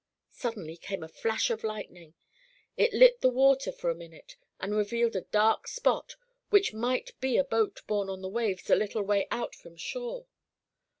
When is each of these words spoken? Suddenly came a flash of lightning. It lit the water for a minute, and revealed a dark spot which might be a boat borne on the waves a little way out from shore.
Suddenly 0.31 0.77
came 0.77 1.03
a 1.03 1.07
flash 1.07 1.51
of 1.51 1.63
lightning. 1.63 2.15
It 2.75 2.91
lit 2.91 3.21
the 3.21 3.29
water 3.29 3.71
for 3.71 3.91
a 3.91 3.95
minute, 3.95 4.35
and 4.59 4.73
revealed 4.73 5.15
a 5.15 5.21
dark 5.29 5.67
spot 5.67 6.15
which 6.49 6.73
might 6.73 7.11
be 7.19 7.37
a 7.37 7.43
boat 7.43 7.83
borne 7.85 8.09
on 8.09 8.23
the 8.23 8.27
waves 8.27 8.67
a 8.71 8.75
little 8.75 9.03
way 9.03 9.27
out 9.29 9.53
from 9.53 9.77
shore. 9.77 10.25